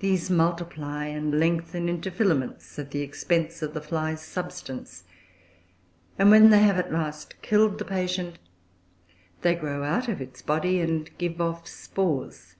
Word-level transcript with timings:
These 0.00 0.30
multiply 0.30 1.04
and 1.04 1.38
lengthen 1.38 1.88
into 1.88 2.10
filaments, 2.10 2.76
at 2.76 2.90
the 2.90 3.02
expense 3.02 3.62
of 3.62 3.72
the 3.72 3.80
fly's 3.80 4.20
substance; 4.20 5.04
and 6.18 6.28
when 6.32 6.50
they 6.50 6.58
have 6.58 6.76
at 6.76 6.92
last 6.92 7.40
killed 7.40 7.78
the 7.78 7.84
patient, 7.84 8.40
they 9.42 9.54
grow 9.54 9.84
out 9.84 10.08
of 10.08 10.20
its 10.20 10.42
body 10.42 10.80
and 10.80 11.16
give 11.18 11.40
off 11.40 11.68
spores. 11.68 12.56